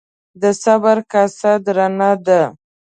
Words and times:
د 0.41 0.43
صبر 0.63 0.97
کاسه 1.11 1.51
درنه 1.65 2.11
ده. 2.25 2.41